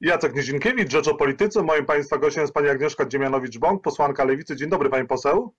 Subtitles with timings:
[0.00, 1.62] Jacek Nizinkiewicz, Rzecz o Polityce.
[1.62, 4.56] Moim Państwa gościem jest Pani Agnieszka Dziemianowicz-Bąk, posłanka Lewicy.
[4.56, 5.54] Dzień dobry Pani poseł.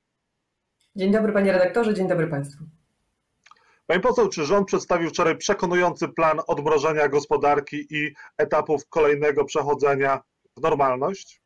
[0.95, 2.63] Dzień dobry Panie redaktorze, dzień dobry Państwu.
[3.87, 10.21] Pani poseł, czy rząd przedstawił wczoraj przekonujący plan odmrożenia gospodarki i etapów kolejnego przechodzenia
[10.57, 11.41] w normalność?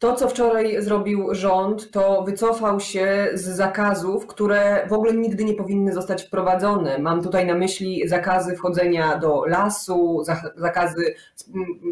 [0.00, 5.54] To, co wczoraj zrobił rząd, to wycofał się z zakazów, które w ogóle nigdy nie
[5.54, 6.98] powinny zostać wprowadzone.
[6.98, 10.22] Mam tutaj na myśli zakazy wchodzenia do lasu,
[10.56, 11.14] zakazy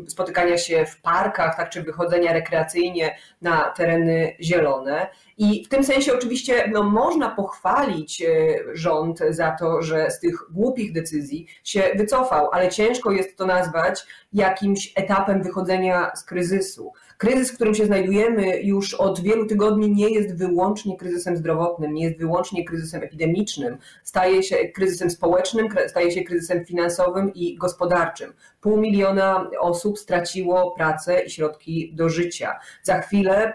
[0.07, 5.07] spotykania się w parkach, tak, czy wychodzenia rekreacyjnie na tereny zielone.
[5.39, 8.27] I w tym sensie oczywiście no, można pochwalić e,
[8.73, 14.07] rząd za to, że z tych głupich decyzji się wycofał, ale ciężko jest to nazwać
[14.33, 16.93] jakimś etapem wychodzenia z kryzysu.
[17.19, 22.05] Kryzys, w którym się znajdujemy już od wielu tygodni, nie jest wyłącznie kryzysem zdrowotnym, nie
[22.05, 28.33] jest wyłącznie kryzysem epidemicznym, staje się kryzysem społecznym, staje się kryzysem finansowym i gospodarczym.
[28.61, 32.59] Pół miliona osób straciło pracę i środki do życia.
[32.83, 33.53] Za chwilę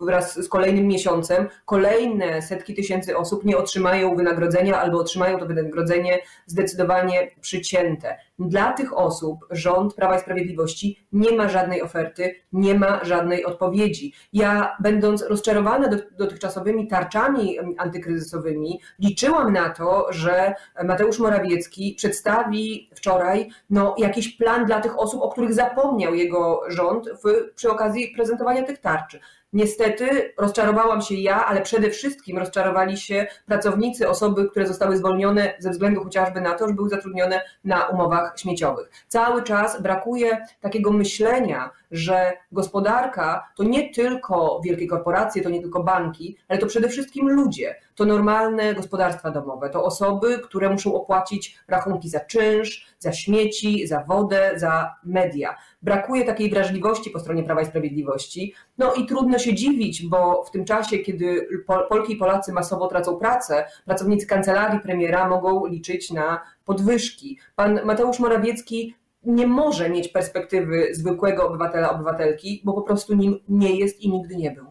[0.00, 6.18] wraz z kolejnym miesiącem kolejne setki tysięcy osób nie otrzymają wynagrodzenia albo otrzymają to wynagrodzenie
[6.46, 8.18] zdecydowanie przycięte.
[8.38, 14.12] Dla tych osób rząd Prawa i Sprawiedliwości nie ma żadnej oferty, nie ma żadnej odpowiedzi.
[14.32, 23.94] Ja, będąc rozczarowana dotychczasowymi tarczami antykryzysowymi, liczyłam na to, że Mateusz Morawiecki przedstawi wczoraj no,
[23.98, 28.78] jakiś plan dla tych osób, o których zapomniał jego rząd w, przy okazji prezentowania tych
[28.78, 29.20] tarczy.
[29.52, 35.70] Niestety rozczarowałam się ja, ale przede wszystkim rozczarowali się pracownicy, osoby, które zostały zwolnione ze
[35.70, 38.90] względu chociażby na to, że były zatrudnione na umowach śmieciowych.
[39.08, 45.82] Cały czas brakuje takiego myślenia, że gospodarka to nie tylko wielkie korporacje, to nie tylko
[45.82, 47.74] banki, ale to przede wszystkim ludzie.
[47.94, 54.04] To normalne gospodarstwa domowe, to osoby, które muszą opłacić rachunki za czynsz, za śmieci, za
[54.04, 55.56] wodę, za media.
[55.82, 58.54] Brakuje takiej wrażliwości po stronie Prawa i Sprawiedliwości.
[58.78, 61.48] No i trudno się dziwić, bo w tym czasie, kiedy
[61.88, 67.38] Polki i Polacy masowo tracą pracę, pracownicy kancelarii premiera mogą liczyć na podwyżki.
[67.56, 73.76] Pan Mateusz Morawiecki nie może mieć perspektywy zwykłego obywatela, obywatelki, bo po prostu nim nie
[73.76, 74.66] jest i nigdy nie był.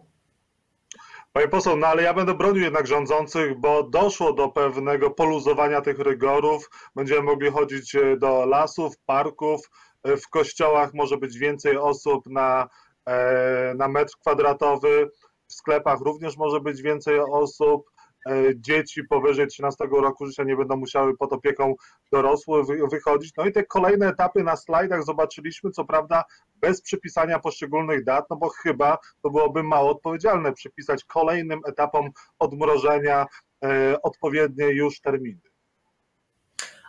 [1.34, 6.00] Panie poseł, no ale ja będę bronił jednak rządzących, bo doszło do pewnego poluzowania tych
[6.00, 6.69] rygorów.
[6.95, 9.69] Będziemy mogli chodzić e, do lasów, parków,
[10.03, 12.69] e, w kościołach może być więcej osób na,
[13.06, 15.09] e, na metr kwadratowy,
[15.47, 17.91] w sklepach również może być więcej osób.
[18.29, 21.75] E, dzieci powyżej 13 roku życia nie będą musiały pod opieką
[22.11, 23.31] dorosłych wychodzić.
[23.37, 26.23] No i te kolejne etapy na slajdach zobaczyliśmy, co prawda
[26.55, 32.09] bez przypisania poszczególnych dat, no bo chyba to byłoby mało odpowiedzialne przypisać kolejnym etapom
[32.39, 33.25] odmrożenia
[33.63, 35.50] e, odpowiednie już terminy.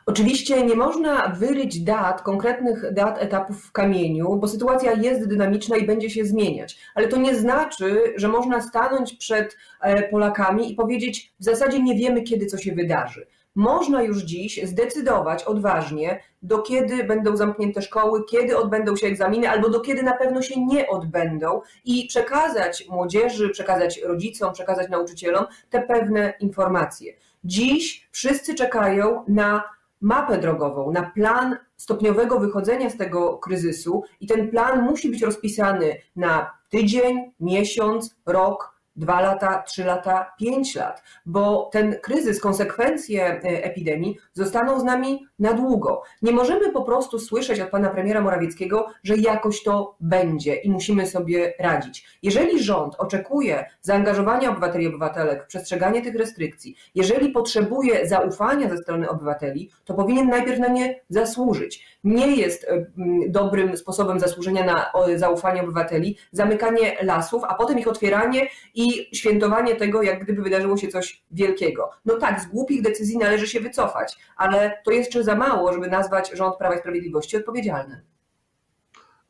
[0.07, 5.87] Oczywiście nie można wyryć dat, konkretnych dat etapów w kamieniu, bo sytuacja jest dynamiczna i
[5.87, 6.79] będzie się zmieniać.
[6.95, 11.95] Ale to nie znaczy, że można stanąć przed e, Polakami i powiedzieć: w zasadzie nie
[11.95, 13.27] wiemy, kiedy co się wydarzy.
[13.55, 19.69] Można już dziś zdecydować odważnie, do kiedy będą zamknięte szkoły, kiedy odbędą się egzaminy, albo
[19.69, 25.83] do kiedy na pewno się nie odbędą i przekazać młodzieży, przekazać rodzicom, przekazać nauczycielom te
[25.83, 27.13] pewne informacje.
[27.45, 29.63] Dziś wszyscy czekają na
[30.03, 35.97] mapę drogową, na plan stopniowego wychodzenia z tego kryzysu i ten plan musi być rozpisany
[36.17, 43.65] na tydzień, miesiąc, rok, dwa lata, trzy lata, pięć lat, bo ten kryzys, konsekwencje e,
[43.65, 46.03] epidemii zostaną z nami na długo.
[46.23, 51.07] Nie możemy po prostu słyszeć od pana premiera Morawieckiego, że jakoś to będzie i musimy
[51.07, 52.19] sobie radzić.
[52.23, 58.79] Jeżeli rząd oczekuje zaangażowania obywateli i obywatelek w przestrzeganie tych restrykcji, jeżeli potrzebuje zaufania ze
[58.79, 61.92] strony obywateli, to powinien najpierw na nie zasłużyć.
[62.05, 62.87] Nie jest e,
[63.29, 70.03] dobrym sposobem zasłużenia na zaufanie obywateli zamykanie lasów, a potem ich otwieranie i świętowanie tego,
[70.03, 71.91] jak gdyby wydarzyło się coś wielkiego.
[72.05, 76.31] No tak, z głupich decyzji należy się wycofać, ale to jeszcze za mało, żeby nazwać
[76.35, 78.01] rząd Prawa i Sprawiedliwości odpowiedzialnym.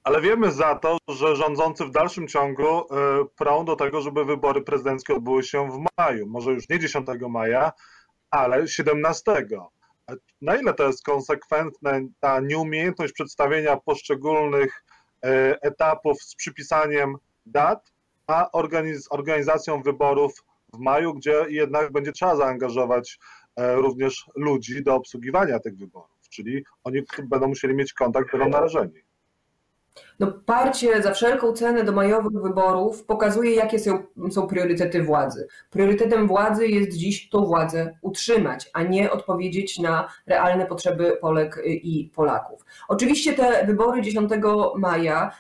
[0.05, 2.85] Ale wiemy za to, że rządzący w dalszym ciągu e,
[3.37, 6.27] prą do tego, żeby wybory prezydenckie odbyły się w maju.
[6.27, 7.73] Może już nie 10 maja,
[8.31, 9.33] ale 17.
[10.41, 14.85] Na ile to jest konsekwentne ta nieumiejętność przedstawienia poszczególnych
[15.25, 17.17] e, etapów z przypisaniem
[17.47, 17.93] dat,
[18.27, 20.45] a organiz organizacją wyborów
[20.75, 23.19] w maju, gdzie jednak będzie trzeba zaangażować
[23.57, 29.03] e, również ludzi do obsługiwania tych wyborów, czyli oni będą musieli mieć kontakt, będą narażeni.
[30.21, 35.49] No, parcie za wszelką cenę do majowych wyborów pokazuje, jakie są, są priorytety władzy.
[35.71, 42.11] Priorytetem władzy jest dziś tą władzę utrzymać, a nie odpowiedzieć na realne potrzeby Polek i
[42.15, 42.65] Polaków.
[42.89, 44.31] Oczywiście te wybory 10
[44.77, 45.31] maja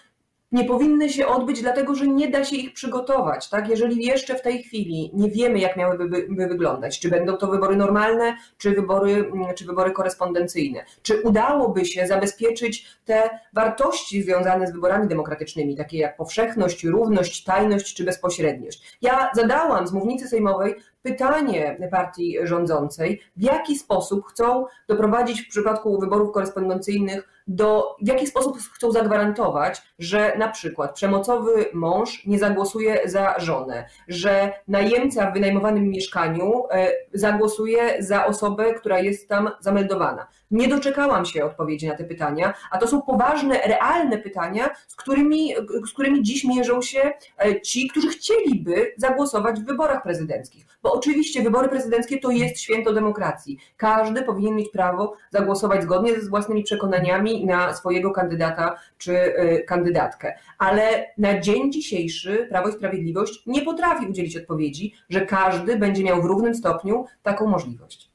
[0.52, 3.48] nie powinny się odbyć, dlatego że nie da się ich przygotować.
[3.48, 3.68] Tak?
[3.68, 7.76] Jeżeli jeszcze w tej chwili nie wiemy, jak miałyby by wyglądać, czy będą to wybory
[7.76, 14.72] normalne, czy wybory, mm, czy wybory korespondencyjne, czy udałoby się zabezpieczyć te wartości związane z
[14.72, 18.98] wyborami demokratycznymi, takie jak powszechność, równość, tajność czy bezpośredniość.
[19.02, 26.00] Ja zadałam z mównicy sejmowej pytanie partii rządzącej, w jaki sposób chcą doprowadzić w przypadku
[26.00, 33.00] wyborów korespondencyjnych do, w jaki sposób chcą zagwarantować, że na przykład przemocowy mąż nie zagłosuje
[33.04, 40.26] za żonę, że najemca w wynajmowanym mieszkaniu e, zagłosuje za osobę, która jest tam zameldowana.
[40.52, 45.54] Nie doczekałam się odpowiedzi na te pytania, a to są poważne, realne pytania, z którymi,
[45.88, 50.66] z którymi dziś mierzą się e, ci, którzy chcieliby zagłosować w wyborach prezydenckich.
[50.82, 53.58] Bo oczywiście wybory prezydenckie to jest święto demokracji.
[53.76, 60.34] Każdy powinien mieć prawo zagłosować zgodnie ze własnymi przekonaniami na swojego kandydata czy e, kandydatkę.
[60.58, 66.22] Ale na dzień dzisiejszy Prawo i Sprawiedliwość nie potrafi udzielić odpowiedzi, że każdy będzie miał
[66.22, 68.11] w równym stopniu taką możliwość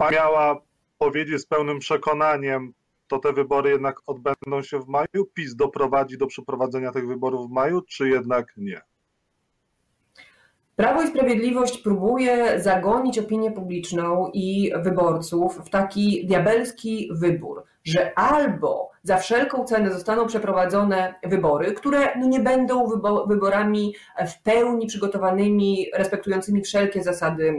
[0.00, 0.60] miała
[0.98, 2.72] powiedzieć z pełnym przekonaniem,
[3.08, 5.26] to te wybory jednak odbędą się w maju?
[5.34, 8.80] PiS doprowadzi do przeprowadzenia tych wyborów w maju, czy jednak nie?
[10.76, 18.90] Prawo i Sprawiedliwość próbuje zagonić opinię publiczną i wyborców w taki diabelski wybór, że albo
[19.02, 22.86] za wszelką cenę zostaną przeprowadzone wybory, które no nie będą
[23.28, 23.94] wyborami
[24.28, 27.54] w pełni przygotowanymi, respektującymi wszelkie zasady,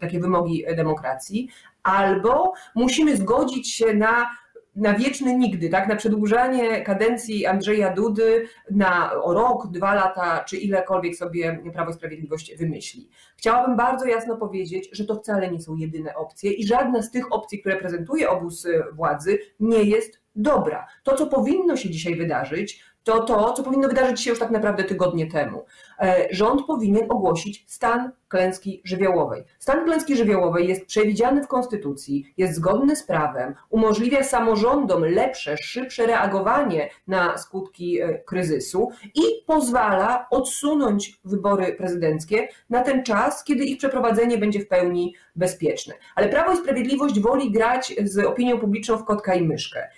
[0.00, 1.48] takie wymogi demokracji,
[1.82, 4.30] albo musimy zgodzić się na
[4.76, 5.88] na wieczny nigdy, tak?
[5.88, 12.56] na przedłużanie kadencji Andrzeja Dudy na rok, dwa lata, czy ilekolwiek sobie Prawo i Sprawiedliwość
[12.56, 13.08] wymyśli.
[13.36, 17.32] Chciałabym bardzo jasno powiedzieć, że to wcale nie są jedyne opcje i żadna z tych
[17.32, 20.86] opcji, które prezentuje obóz władzy, nie jest dobra.
[21.02, 24.84] To, co powinno się dzisiaj wydarzyć, to to, co powinno wydarzyć się już tak naprawdę
[24.84, 25.64] tygodnie temu.
[25.98, 29.44] E, rząd powinien ogłosić stan klęski żywiołowej.
[29.58, 36.06] Stan klęski żywiołowej jest przewidziany w Konstytucji, jest zgodny z prawem, umożliwia samorządom lepsze, szybsze
[36.06, 43.78] reagowanie na skutki e, kryzysu i pozwala odsunąć wybory prezydenckie na ten czas, kiedy ich
[43.78, 45.94] przeprowadzenie będzie w pełni bezpieczne.
[46.14, 49.88] Ale Prawo i Sprawiedliwość woli grać z opinią publiczną w kotka i myszkę.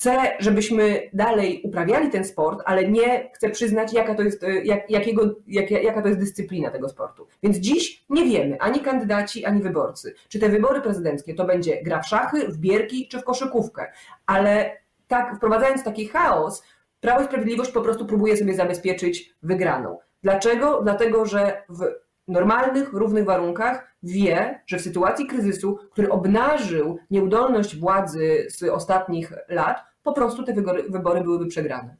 [0.00, 4.90] Chce, żebyśmy dalej uprawiali ten sport, ale nie chce przyznać, jaka to jest, e, jak,
[4.90, 7.26] jakiego, jak, jaka to jest dyscyplina tego sportu.
[7.42, 12.02] Więc dziś nie wiemy, ani kandydaci, ani wyborcy, czy te wybory prezydenckie to będzie gra
[12.02, 13.92] w szachy, w bierki czy w koszykówkę.
[14.26, 14.76] Ale
[15.08, 16.62] tak, wprowadzając taki chaos,
[17.00, 19.98] Prawo i Sprawiedliwość po prostu próbuje sobie zabezpieczyć wygraną.
[20.22, 20.82] Dlaczego?
[20.82, 21.84] Dlatego, że w
[22.28, 29.89] normalnych, równych warunkach wie, że w sytuacji kryzysu, który obnażył nieudolność władzy z ostatnich lat,
[30.02, 30.54] po prostu te
[30.88, 31.96] wybory, byłyby przegrane.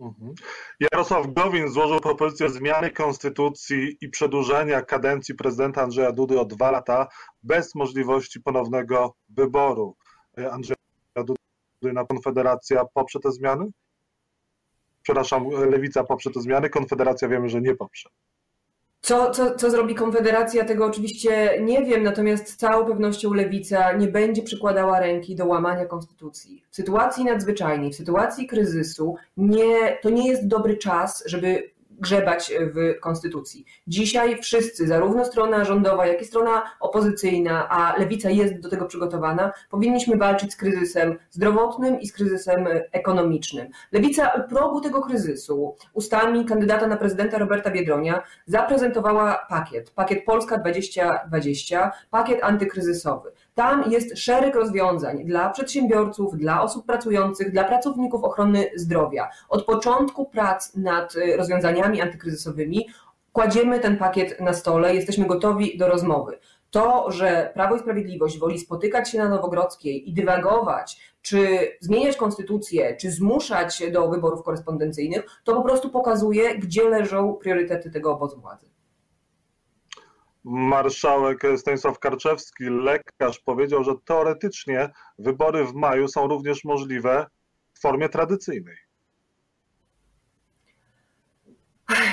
[0.00, 0.34] Mhm.
[0.80, 7.08] Jarosław Gowin złożył propozycję zmiany konstytucji i przedłużenia kadencji prezydenta Andrzeja Dudy o dwa lata
[7.42, 9.96] bez możliwości ponownego wyboru.
[10.38, 10.76] E, Andrzeja
[11.16, 11.38] Dudy
[11.82, 13.70] na Konfederacja poprze te zmiany?
[15.02, 18.08] Przepraszam, Lewica poprze te zmiany, Konfederacja wiemy, że nie poprze.
[19.00, 24.08] Co, co, co zrobi Konfederacja, tego oczywiście nie wiem, natomiast z całą pewnością Lewica nie
[24.08, 26.64] będzie przykładała ręki do łamania konstytucji.
[26.70, 33.00] W sytuacji nadzwyczajnej, w sytuacji kryzysu nie, to nie jest dobry czas, żeby grzebać w
[33.00, 33.64] konstytucji.
[33.86, 39.52] Dzisiaj wszyscy, zarówno strona rządowa, jak i strona opozycyjna, a lewica jest do tego przygotowana,
[39.70, 43.68] powinniśmy walczyć z kryzysem zdrowotnym i z kryzysem ekonomicznym.
[43.92, 50.58] Lewica u progu tego kryzysu ustami kandydata na prezydenta Roberta Biedronia zaprezentowała pakiet, pakiet Polska
[50.58, 53.32] 2020, pakiet antykryzysowy.
[53.58, 59.28] Tam jest szereg rozwiązań dla przedsiębiorców, dla osób pracujących, dla pracowników ochrony zdrowia.
[59.48, 62.88] Od początku prac nad y, rozwiązaniami antykryzysowymi
[63.32, 66.38] kładziemy ten pakiet na stole, jesteśmy gotowi do rozmowy.
[66.70, 72.96] To, że Prawo i Sprawiedliwość woli spotykać się na Nowogrodzkiej i dywagować, czy zmieniać konstytucję,
[72.96, 78.77] czy zmuszać do wyborów korespondencyjnych, to po prostu pokazuje, gdzie leżą priorytety tego obozu władzy
[80.48, 87.26] marszałek Stanisław Karczewski, lekarz, powiedział, że teoretycznie wybory w maju są również możliwe
[87.72, 88.76] w formie tradycyjnej.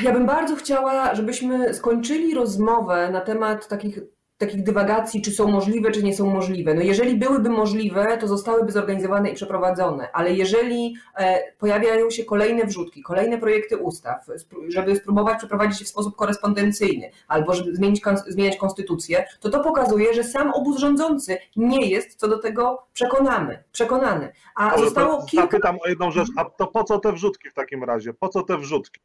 [0.04, 4.00] Ja bym bardzo chciała, żebyśmy skończyli rozmowę na temat takich
[4.38, 6.74] takich dywagacji, czy są możliwe, czy nie są możliwe.
[6.74, 12.66] No jeżeli byłyby możliwe, to zostałyby zorganizowane i przeprowadzone, ale jeżeli e, pojawiają się kolejne
[12.66, 14.26] wrzutki, kolejne projekty ustaw,
[14.68, 20.14] żeby spróbować przeprowadzić je w sposób korespondencyjny, albo żeby zmienić, zmieniać konstytucję, to to pokazuje,
[20.14, 23.64] że sam obóz rządzący nie jest co do tego przekonany.
[23.72, 24.32] przekonany.
[24.56, 25.46] A zostało kilka...
[25.46, 28.14] Zapytam o jedną rzecz, a to po co te wrzutki w takim razie?
[28.14, 29.02] Po co te wrzutki?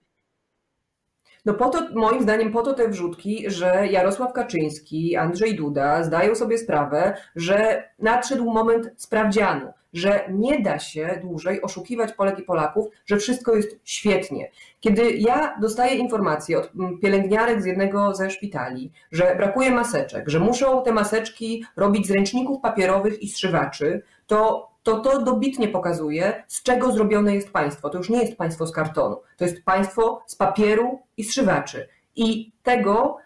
[1.44, 6.34] No po to, moim zdaniem, po to te wrzutki, że Jarosław Kaczyński, Andrzej Duda zdają
[6.34, 12.86] sobie sprawę, że nadszedł moment sprawdzianu, że nie da się dłużej oszukiwać Polek i Polaków,
[13.06, 14.50] że wszystko jest świetnie.
[14.80, 20.82] Kiedy ja dostaję informacje od pielęgniarek z jednego ze szpitali, że brakuje maseczek, że muszą
[20.82, 26.92] te maseczki robić z ręczników papierowych i strzywaczy, to to to dobitnie pokazuje, z czego
[26.92, 27.90] zrobione jest państwo.
[27.90, 31.88] To już nie jest państwo z kartonu, to jest państwo z papieru i strzywaczy.
[32.16, 33.16] I tego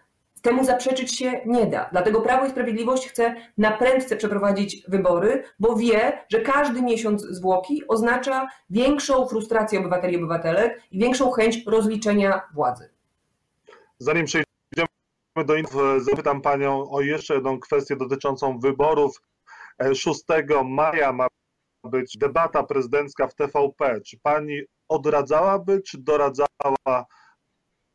[0.43, 1.89] temu zaprzeczyć się nie da.
[1.93, 7.89] Dlatego Prawo i Sprawiedliwość chce na prędce przeprowadzić wybory, bo wie, że każdy miesiąc zwłoki
[7.89, 12.91] oznacza większą frustrację obywateli i obywatelek i większą chęć rozliczenia władzy.
[13.99, 14.89] Zanim przejdziemy
[15.45, 19.23] do info, zapytam Panią o jeszcze jedną kwestię dotyczącą wyborów.
[19.95, 20.21] 6
[20.65, 21.27] maja ma
[21.85, 24.01] być debata prezydencka w TVP.
[24.01, 27.07] Czy pani odradzałaby, czy doradzała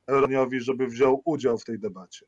[0.07, 2.25] Roniowi, żeby wziął udział w tej debacie?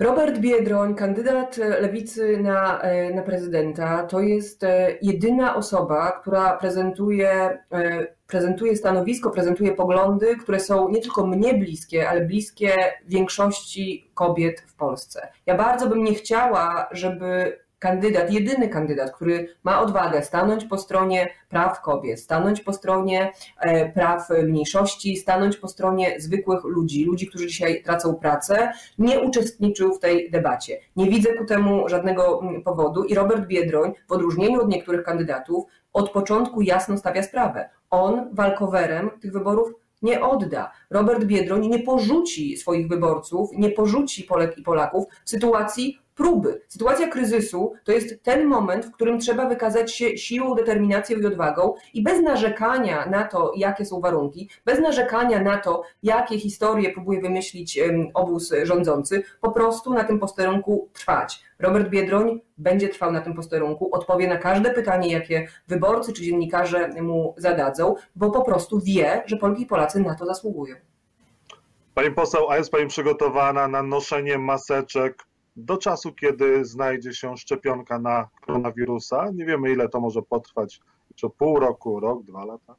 [0.00, 7.58] Robert Biedroń, kandydat lewicy na, e, na prezydenta, to jest e, jedyna osoba, która prezentuje,
[7.72, 12.76] e, prezentuje stanowisko, prezentuje poglądy, które są nie tylko mnie bliskie, ale bliskie
[13.06, 15.28] większości kobiet w Polsce.
[15.46, 21.28] Ja bardzo bym nie chciała, żeby kandydat, jedyny kandydat, który ma odwagę stanąć po stronie
[21.48, 27.46] praw kobiet, stanąć po stronie e, praw mniejszości, stanąć po stronie zwykłych ludzi, ludzi, którzy
[27.46, 30.80] dzisiaj tracą pracę, nie uczestniczył w tej debacie.
[30.96, 35.64] Nie widzę ku temu żadnego mm, powodu i Robert Biedroń, w odróżnieniu od niektórych kandydatów,
[35.92, 37.70] od początku jasno stawia sprawę.
[37.90, 40.72] On walkowerem tych wyborów nie odda.
[40.90, 46.60] Robert Biedroń nie porzuci swoich wyborców, nie porzuci Polek i Polaków w sytuacji próby.
[46.68, 51.74] Sytuacja kryzysu to jest ten moment, w którym trzeba wykazać się siłą, determinacją i odwagą
[51.94, 57.20] i bez narzekania na to, jakie są warunki, bez narzekania na to, jakie historie próbuje
[57.20, 57.80] wymyślić
[58.14, 61.44] obóz rządzący, po prostu na tym posterunku trwać.
[61.58, 66.88] Robert Biedroń będzie trwał na tym posterunku, odpowie na każde pytanie, jakie wyborcy czy dziennikarze
[66.88, 70.76] mu zadadzą, bo po prostu wie, że Polki i Polacy na to zasługują.
[71.94, 75.27] Pani poseł, a jest Pani przygotowana na noszenie maseczek
[75.58, 79.30] do czasu, kiedy znajdzie się szczepionka na koronawirusa.
[79.34, 80.80] Nie wiemy, ile to może potrwać,
[81.14, 82.76] czy pół roku, rok, dwa lata.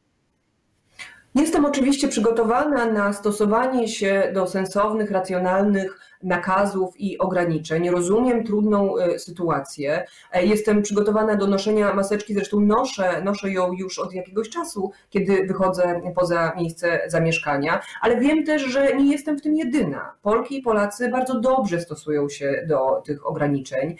[1.39, 7.89] Jestem oczywiście przygotowana na stosowanie się do sensownych, racjonalnych nakazów i ograniczeń.
[7.89, 10.05] Rozumiem trudną e, sytuację.
[10.31, 15.46] E, jestem przygotowana do noszenia maseczki, zresztą noszę, noszę ją już od jakiegoś czasu, kiedy
[15.48, 20.12] wychodzę poza miejsce zamieszkania, ale wiem też, że nie jestem w tym jedyna.
[20.22, 23.96] Polki i Polacy bardzo dobrze stosują się do tych ograniczeń.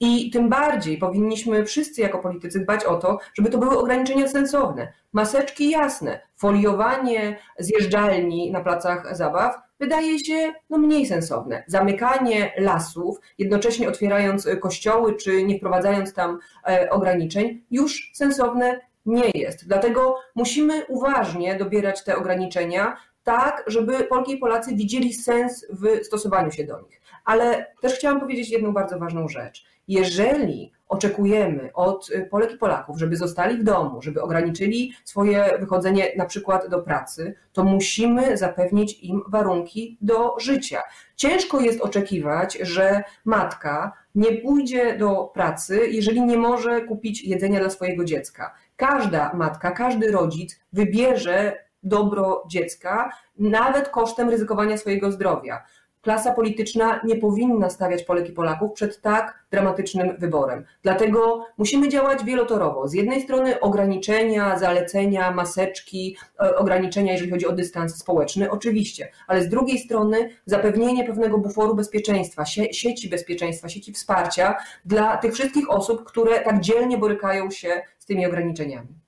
[0.00, 4.92] I tym bardziej powinniśmy wszyscy jako politycy dbać o to, żeby to były ograniczenia sensowne.
[5.12, 11.64] Maseczki jasne, foliowanie zjeżdżalni na placach zabaw wydaje się no, mniej sensowne.
[11.66, 16.38] Zamykanie lasów, jednocześnie otwierając kościoły czy nie wprowadzając tam
[16.68, 19.66] e, ograniczeń, już sensowne nie jest.
[19.68, 26.50] Dlatego musimy uważnie dobierać te ograniczenia, tak, żeby Polki i Polacy widzieli sens w stosowaniu
[26.50, 26.97] się do nich.
[27.28, 29.64] Ale też chciałam powiedzieć jedną bardzo ważną rzecz.
[29.88, 36.12] Jeżeli oczekujemy od y, Polek i Polaków, żeby zostali w domu, żeby ograniczyli swoje wychodzenie
[36.16, 40.82] na przykład do pracy, to musimy zapewnić im warunki do życia.
[41.16, 47.70] Ciężko jest oczekiwać, że matka nie pójdzie do pracy, jeżeli nie może kupić jedzenia dla
[47.70, 48.54] swojego dziecka.
[48.76, 55.64] Każda matka, każdy rodzic wybierze dobro dziecka, nawet kosztem ryzykowania swojego zdrowia
[56.02, 60.64] klasa polityczna nie powinna stawiać Polek i Polaków przed tak dramatycznym wyborem.
[60.82, 62.88] Dlatego musimy działać wielotorowo.
[62.88, 69.42] Z jednej strony ograniczenia, zalecenia, maseczki, e, ograniczenia, jeżeli chodzi o dystans społeczny, oczywiście, ale
[69.42, 76.04] z drugiej strony zapewnienie pewnego buforu bezpieczeństwa, sieci bezpieczeństwa, sieci wsparcia dla tych wszystkich osób,
[76.04, 79.07] które tak dzielnie borykają się z tymi ograniczeniami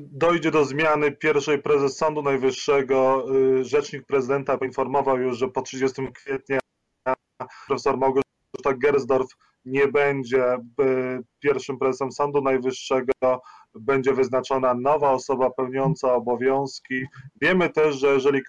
[0.00, 3.26] dojdzie do zmiany pierwszej prezes Sądu Najwyższego.
[3.60, 6.58] Y, rzecznik prezydenta poinformował już, że po 30 kwietnia
[7.66, 9.28] profesor Małgorzata Gersdorf
[9.64, 10.58] nie będzie y,
[11.40, 13.12] pierwszym prezesem Sądu Najwyższego,
[13.74, 17.04] będzie wyznaczona nowa osoba pełniąca obowiązki.
[17.40, 18.40] Wiemy też, że jeżeli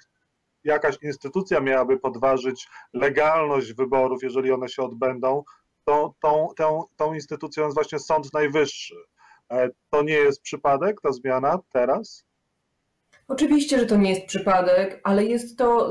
[0.64, 5.44] jakaś instytucja miałaby podważyć legalność wyborów, jeżeli one się odbędą,
[5.86, 8.96] to tą, tą, tą instytucją jest właśnie Sąd Najwyższy.
[9.52, 12.27] E, to nie jest przypadek, ta zmiana teraz?
[13.30, 15.90] Oczywiście, że to nie jest przypadek, ale jest to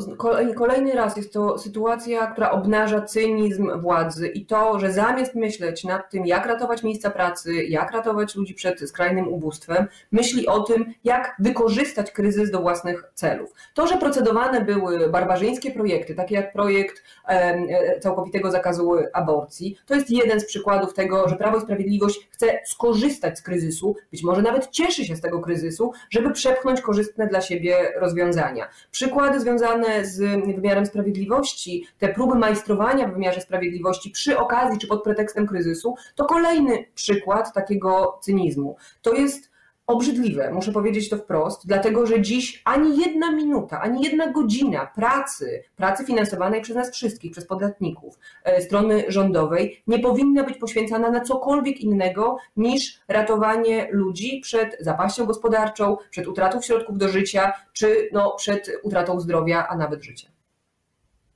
[0.57, 6.11] kolejny raz jest to sytuacja, która obnaża cynizm władzy i to, że zamiast myśleć nad
[6.11, 11.37] tym, jak ratować miejsca pracy, jak ratować ludzi przed skrajnym ubóstwem, myśli o tym, jak
[11.39, 13.53] wykorzystać kryzys do własnych celów.
[13.75, 20.11] To, że procedowane były barbarzyńskie projekty, takie jak projekt e, całkowitego zakazu aborcji, to jest
[20.11, 24.71] jeden z przykładów tego, że Prawo i Sprawiedliwość chce skorzystać z kryzysu, być może nawet
[24.71, 28.69] cieszy się z tego kryzysu, żeby przepchnąć korzystne dla siebie rozwiązania.
[28.91, 30.19] Przykłady związane z
[30.55, 36.25] wymiarem sprawiedliwości, te próby majstrowania w wymiarze sprawiedliwości przy okazji czy pod pretekstem kryzysu, to
[36.25, 38.77] kolejny przykład takiego cynizmu.
[39.03, 39.56] To jest
[39.87, 45.63] obrzydliwe, muszę powiedzieć to wprost, dlatego że dziś ani jedna minuta, ani jedna godzina pracy,
[45.77, 51.21] pracy finansowanej przez nas wszystkich, przez podatników, e, strony rządowej, nie powinna być poświęcana na
[51.21, 58.35] cokolwiek innego niż ratowanie ludzi przed zapaścią gospodarczą, przed utratą środków do życia, czy no,
[58.39, 60.36] przed utratą zdrowia, a nawet życia.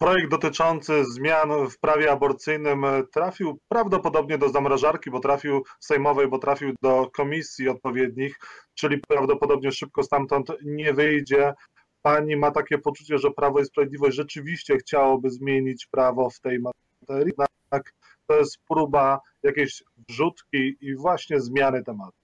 [0.02, 6.75] Projekt dotyczący zmian w prawie aborcyjnym trafił prawdopodobnie do zamrażarki, bo trafił sejmowej, bo trafił
[6.83, 8.38] do komisji odpowiednich,
[8.75, 11.54] czyli prawdopodobnie szybko stamtąd nie wyjdzie.
[12.02, 17.33] Pani ma takie poczucie, że Prawo i Sprawiedliwość rzeczywiście chciałoby zmienić prawo w tej materii,
[17.38, 17.92] jednak
[18.26, 22.20] to jest próba jakiejś wrzutki i właśnie zmiany tematu.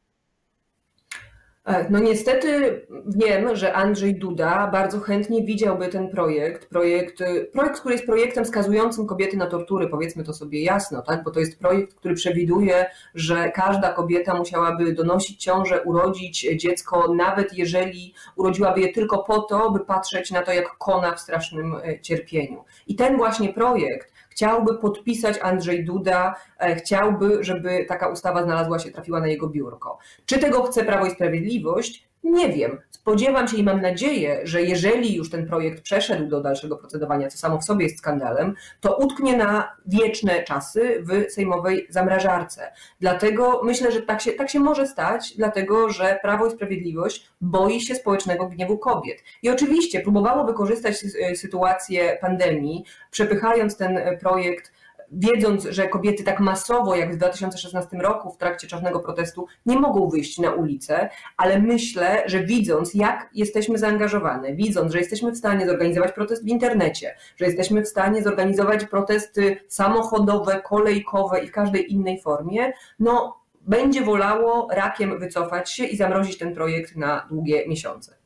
[1.67, 7.81] E, no niestety wiem, że Andrzej Duda bardzo chętnie widziałby ten projekt, projekt, e, projekt,
[7.81, 11.25] który jest projektem skazującym kobiety na tortury, powiedzmy to sobie jasno, tak?
[11.25, 17.59] bo to jest projekt, który przewiduje, że każda kobieta musiałaby donosić ciążę, urodzić dziecko, nawet
[17.59, 22.01] jeżeli urodziłaby je tylko po to, by patrzeć na to, jak kona w strasznym e,
[22.01, 22.65] cierpieniu.
[22.87, 28.90] I ten właśnie projekt chciałby podpisać Andrzej Duda, e, chciałby, żeby taka ustawa znalazła się,
[28.90, 29.99] trafiła na jego biurko.
[30.26, 32.06] Czy tego chce Prawo i Sprawiedliwość?
[32.26, 32.78] Nie wiem.
[32.90, 37.38] Spodziewam się i mam nadzieję, że jeżeli już ten projekt przeszedł do dalszego procedowania, co
[37.38, 42.73] samo w sobie jest skandalem, to utknie na wieczne czasy w sejmowej zamrażarce.
[43.00, 47.80] Dlatego myślę, że tak się, tak się może stać, dlatego że Prawo i Sprawiedliwość boi
[47.80, 49.19] się społecznego gniewu kobiet.
[49.43, 50.97] I oczywiście próbowało wykorzystać
[51.34, 54.73] sytuację pandemii, przepychając ten projekt
[55.12, 60.08] wiedząc, że kobiety tak masowo jak w 2016 roku w trakcie czarnego protestu nie mogą
[60.08, 65.66] wyjść na ulicę, ale myślę, że widząc jak jesteśmy zaangażowane, widząc, że jesteśmy w stanie
[65.66, 71.92] zorganizować protest w internecie, że jesteśmy w stanie zorganizować protesty samochodowe, kolejkowe i w każdej
[71.92, 78.25] innej formie, no będzie wolało rakiem wycofać się i zamrozić ten projekt na długie miesiące.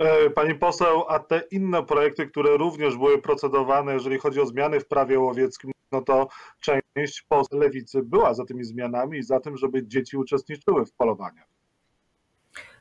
[0.00, 4.80] E, pani poseł, a te inne projekty, które również były procedowane, jeżeli chodzi o zmiany
[4.80, 6.28] w prawie łowieckim, no to
[6.60, 11.59] część lewicy była za tymi zmianami i za tym, żeby dzieci uczestniczyły w polowaniach.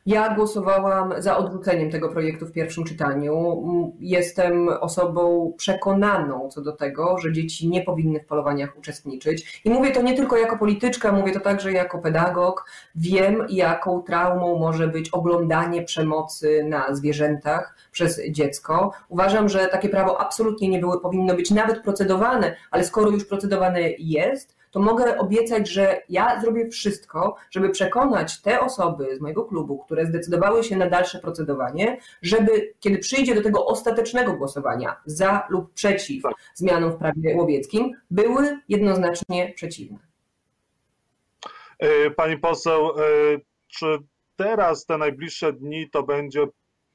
[0.05, 3.63] Ja głosowałam za odrzuceniem tego projektu w pierwszym czytaniu.
[3.99, 9.61] Jestem osobą przekonaną co do tego, że dzieci nie powinny w polowaniach uczestniczyć.
[9.65, 12.65] I mówię to nie tylko jako polityczka, mówię to także jako pedagog.
[12.95, 18.91] Wiem, jaką traumą może być oglądanie przemocy na zwierzętach przez dziecko.
[19.09, 23.81] Uważam, że takie prawo absolutnie nie było, powinno być nawet procedowane, ale skoro już procedowane
[23.99, 29.77] jest, to mogę obiecać, że ja zrobię wszystko, żeby przekonać te osoby z mojego klubu,
[29.77, 35.73] które zdecydowały się na dalsze procedowanie, żeby kiedy przyjdzie do tego ostatecznego głosowania za lub
[35.73, 36.33] przeciw tak.
[36.55, 39.97] zmianom w prawie łowieckim, były jednoznacznie przeciwne.
[41.79, 42.93] E, pani poseł, e,
[43.67, 43.85] czy
[44.35, 46.47] teraz te najbliższe dni to będzie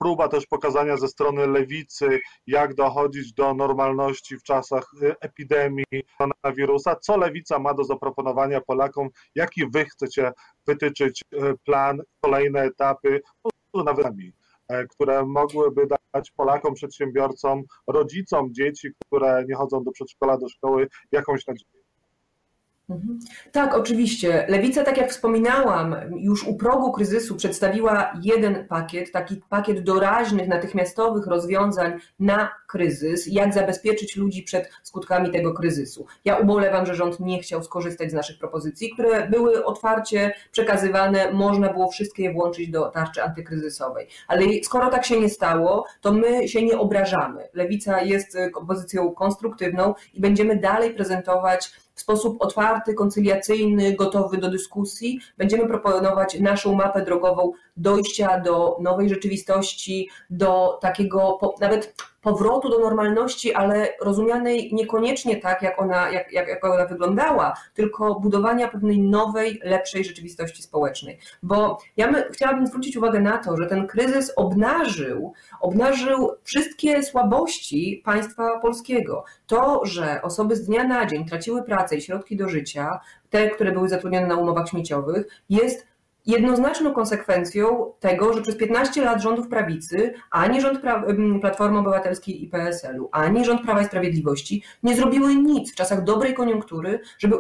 [0.05, 5.85] próba też pokazania ze strony lewicy, jak dochodzić do normalności w czasach y, epidemii
[6.19, 6.97] koronawirusa.
[6.97, 9.09] Co lewica ma do zaproponowania Polakom?
[9.35, 10.33] Jaki wy chcecie
[10.67, 13.21] wytyczyć y, plan, kolejne etapy,
[13.75, 14.07] nawet
[14.69, 20.89] e, które mogłyby dać Polakom, przedsiębiorcom, rodzicom dzieci, które nie chodzą do przedszkola, do szkoły,
[21.13, 21.84] jakąś nadzieję?
[22.89, 23.19] Mhm.
[23.53, 24.47] Tak, oczywiście.
[24.49, 31.27] Lewica, tak jak wspominałam, już u progu kryzysu przedstawiła jeden pakiet, taki pakiet doraźnych, natychmiastowych
[31.27, 36.07] rozwiązań na kryzys, jak zabezpieczyć ludzi przed skutkami tego kryzysu.
[36.25, 41.73] Ja ubolewam, że rząd nie chciał skorzystać z naszych propozycji, które były otwarcie przekazywane, można
[41.73, 44.07] było wszystkie je włączyć do tarczy antykryzysowej.
[44.29, 47.49] Ale skoro tak się nie stało, to my się nie obrażamy.
[47.55, 55.21] Lewica jest opozycją konstruktywną i będziemy dalej prezentować w sposób otwarty, koncyliacyjny, gotowy do dyskusji.
[55.39, 63.55] Będziemy proponować naszą mapę drogową dojścia do nowej rzeczywistości, do takiego nawet powrotu do normalności,
[63.55, 69.61] ale rozumianej niekoniecznie tak, jak ona, jak, jak, jak ona wyglądała, tylko budowania pewnej nowej,
[69.65, 71.19] lepszej rzeczywistości społecznej.
[71.43, 78.03] Bo ja my, chciałabym zwrócić uwagę na to, że ten kryzys obnażył, obnażył wszystkie słabości
[78.05, 79.25] państwa polskiego.
[79.47, 83.73] To, że osoby z dnia na dzień traciły pracę i środki do życia, te, które
[83.73, 85.87] były zatrudnione na umowach śmieciowych, jest
[86.27, 90.81] jednoznaczną konsekwencją tego, że przez 15 lat rządów prawicy ani rząd
[91.41, 96.35] Platformy Obywatelskiej i PSL-u, ani rząd Prawa i Sprawiedliwości nie zrobiły nic w czasach dobrej
[96.35, 97.37] koniunktury, żeby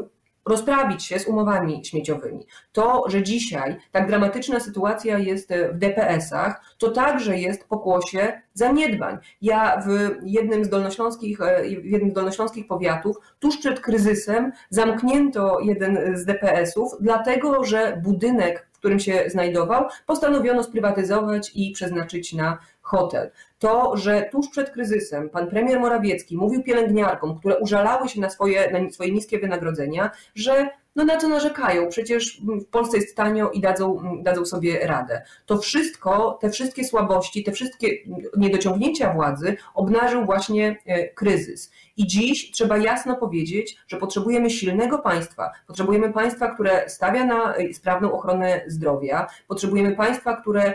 [0.46, 2.46] rozprawić się z umowami śmieciowymi.
[2.72, 9.18] To, że dzisiaj tak dramatyczna sytuacja jest w DPS-ach, to także jest pokłosie zaniedbań.
[9.42, 11.38] Ja w jednym z dolnośląskich,
[11.82, 18.68] w jednym z dolnośląskich powiatów tuż przed kryzysem zamknięto jeden z DPS-ów, dlatego że budynek
[18.84, 23.30] którym się znajdował, postanowiono sprywatyzować i przeznaczyć na hotel.
[23.58, 28.70] To, że tuż przed kryzysem pan premier Morawiecki mówił pielęgniarkom, które użalały się na swoje,
[28.70, 31.88] na swoje niskie wynagrodzenia, że no na co narzekają?
[31.88, 35.22] Przecież w Polsce jest tanio i dadzą, dadzą sobie radę.
[35.46, 37.88] To wszystko, te wszystkie słabości, te wszystkie
[38.36, 41.70] niedociągnięcia władzy obnażył właśnie e, kryzys.
[41.96, 45.52] I dziś trzeba jasno powiedzieć, że potrzebujemy silnego państwa.
[45.66, 50.74] Potrzebujemy państwa, które stawia na e, sprawną ochronę zdrowia, potrzebujemy państwa, które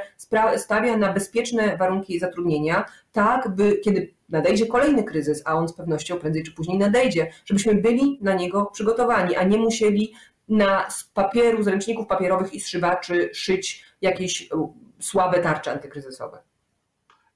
[0.58, 6.18] stawia na bezpieczne warunki zatrudnienia, tak by kiedy nadejdzie kolejny kryzys, a on z pewnością
[6.18, 10.14] prędzej czy później nadejdzie, żebyśmy byli na niego przygotowani, a nie musieli
[10.50, 14.48] na z papieru, z ręczników papierowych i zszywaczy szyć jakieś e,
[15.00, 16.49] słabe tarcze antykryzysowe.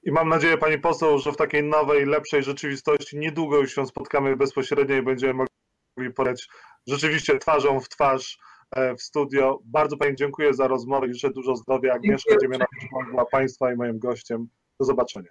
[0.06, 4.38] I mam nadzieję, pani poseł, że w takiej nowej, lepszej rzeczywistości niedługo już się spotkamy
[4.38, 5.34] bezpośrednio i będziemy
[5.98, 6.48] mogli porać
[6.88, 8.38] rzeczywiście twarzą w twarz
[8.72, 9.60] e, w studio.
[9.66, 11.94] Bardzo pani dziękuję za rozmowę i życzę dużo zdrowia.
[11.94, 14.48] Agnieszka Dziemianowicz była państwa i moim gościem.
[14.80, 15.30] Do zobaczenia.